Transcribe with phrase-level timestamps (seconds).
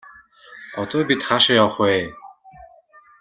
[0.81, 1.93] Одоо бид хаашаа явах вэ?